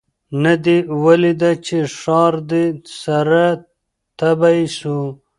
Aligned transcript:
نه 0.43 0.53
دي 0.63 0.77
ولیده 1.03 1.51
چي 1.65 1.77
ښار 1.99 2.33
دي 2.51 2.65
سره 3.03 3.43
تبۍ 4.19 4.61
سو 4.77 4.97